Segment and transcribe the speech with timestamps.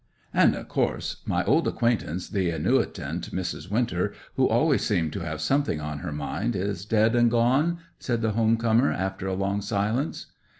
[0.33, 3.69] 'And, of course, my old acquaintance, the annuitant, Mrs.
[3.69, 8.23] Winter, who always seemed to have something on her mind, is dead and gone?' said
[8.23, 10.31] the home comer, after a long silence.